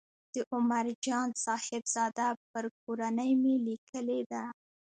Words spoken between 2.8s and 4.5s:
کورنۍ مې لیکلې ده.